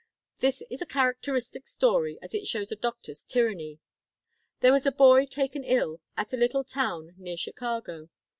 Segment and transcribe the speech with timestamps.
[0.39, 3.77] "This is a characteristic story, as it shows a doctor's tyranny.
[4.61, 8.09] There was a boy taken ill at a little town near Chicago.